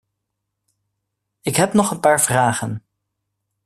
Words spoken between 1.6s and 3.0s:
nog een paar vragen.